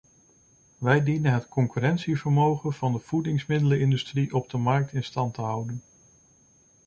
[0.77, 5.83] Wij dienen het concurrentievermogen van de voedingsmiddelenindustrie op de markt in stand te houden.